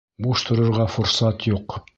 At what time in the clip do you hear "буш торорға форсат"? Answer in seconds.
0.27-1.49